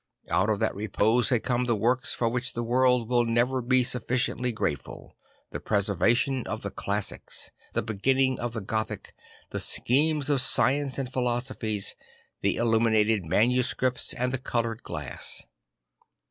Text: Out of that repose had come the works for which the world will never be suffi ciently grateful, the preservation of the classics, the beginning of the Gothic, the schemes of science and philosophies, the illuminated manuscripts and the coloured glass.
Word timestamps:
Out 0.31 0.49
of 0.49 0.57
that 0.57 0.73
repose 0.73 1.29
had 1.29 1.43
come 1.43 1.65
the 1.65 1.75
works 1.75 2.11
for 2.11 2.27
which 2.27 2.53
the 2.53 2.63
world 2.63 3.07
will 3.07 3.23
never 3.23 3.61
be 3.61 3.83
suffi 3.83 4.15
ciently 4.15 4.51
grateful, 4.51 5.15
the 5.51 5.59
preservation 5.59 6.41
of 6.47 6.63
the 6.63 6.71
classics, 6.71 7.51
the 7.73 7.83
beginning 7.83 8.39
of 8.39 8.53
the 8.53 8.61
Gothic, 8.61 9.13
the 9.51 9.59
schemes 9.59 10.27
of 10.27 10.41
science 10.41 10.97
and 10.97 11.13
philosophies, 11.13 11.95
the 12.41 12.55
illuminated 12.55 13.25
manuscripts 13.25 14.11
and 14.15 14.33
the 14.33 14.39
coloured 14.39 14.81
glass. 14.81 15.43